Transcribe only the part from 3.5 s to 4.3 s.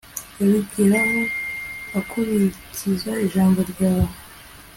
ryawe